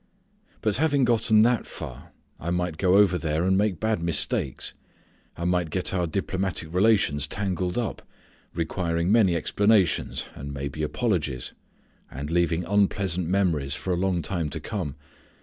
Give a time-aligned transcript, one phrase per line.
[0.63, 4.73] But having gotten that far I might go over there and make bad mistakes.
[5.37, 8.01] I might get our diplomatic relations tangled up,
[8.51, 11.53] requiring many explanations, and maybe apologies,
[12.09, 14.95] and leaving unpleasant memories for a long time to come.